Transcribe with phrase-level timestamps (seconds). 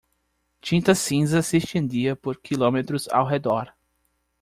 [0.59, 3.71] Tinta cinza se estendia por quilômetros ao redor.